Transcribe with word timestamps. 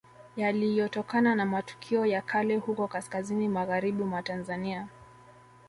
Yaliyotokana 0.37 1.35
na 1.35 1.45
matukio 1.45 2.05
ya 2.05 2.21
kale 2.21 2.55
huko 2.57 2.87
kaskazini 2.87 3.47
magharibi 3.47 4.03
mwa 4.03 4.23
Tanzania 4.23 4.87